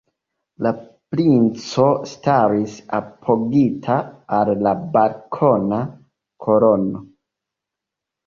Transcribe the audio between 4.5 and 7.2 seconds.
la balkona kolono.